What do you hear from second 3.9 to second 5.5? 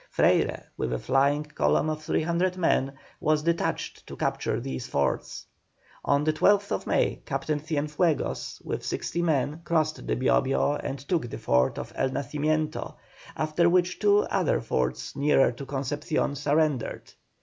to capture these forts.